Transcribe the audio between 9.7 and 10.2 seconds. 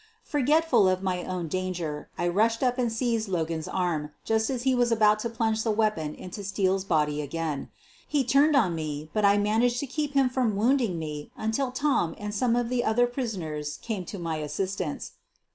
to keep